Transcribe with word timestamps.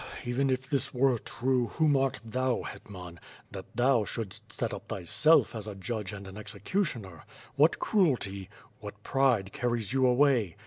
even 0.25 0.49
if 0.49 0.67
this 0.67 0.95
were 0.95 1.19
true, 1.19 1.67
whom 1.67 1.95
art 1.95 2.19
thou, 2.25 2.63
Hetman, 2.63 3.19
that 3.51 3.67
thou 3.75 4.03
shouldst 4.03 4.51
set 4.51 4.73
up 4.73 4.87
thyself 4.87 5.53
as 5.53 5.67
a 5.67 5.75
judge 5.75 6.11
and 6.11 6.25
an 6.25 6.37
executioner? 6.37 7.23
What 7.55 7.77
cruelty, 7.77 8.49
what 8.79 9.03
pride 9.03 9.51
carries 9.53 9.93
you 9.93 10.07
away? 10.07 10.55